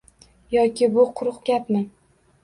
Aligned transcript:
Yoki 0.53 0.87
bu 0.95 1.05
quruq 1.19 1.37
gapmi? 1.51 1.83